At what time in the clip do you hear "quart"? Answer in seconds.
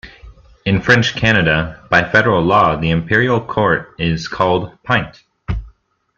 3.39-3.93